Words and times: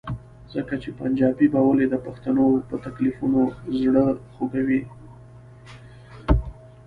ځکه 0.53 0.73
چې 0.81 0.89
پنجابی 0.99 1.47
به 1.53 1.59
ولې 1.67 1.85
د 1.89 1.95
پښتنو 2.05 2.45
په 2.69 2.75
تکلیفونو 2.85 3.41
زړه 3.79 4.05
خوږوي؟ 4.33 4.81